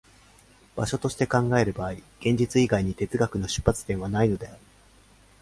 [0.75, 1.91] 場所として考える場合、
[2.21, 4.57] 現実以外に哲学の出発点はないのである。